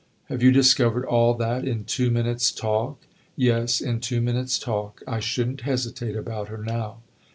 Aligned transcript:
"Have 0.29 0.41
you 0.41 0.51
discovered 0.51 1.05
all 1.05 1.35
that 1.35 1.63
in 1.63 1.83
two 1.83 2.09
minutes' 2.09 2.51
talk?" 2.51 3.05
"Yes, 3.35 3.79
in 3.79 3.99
two 3.99 4.19
minutes' 4.19 4.57
talk. 4.57 5.03
I 5.05 5.19
should 5.19 5.49
n't 5.51 5.61
hesitate 5.61 6.15
about 6.15 6.47
her 6.47 6.57
now!" 6.63 7.01